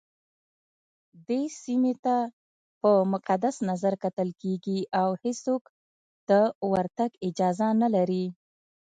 [1.27, 2.15] دې سيمي ته
[2.81, 5.63] په مقدس نظرکتل کېږي اوهيڅوک
[6.29, 8.25] دورتګ اجازه نه لري